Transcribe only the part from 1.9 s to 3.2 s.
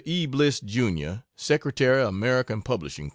American Publishing Co.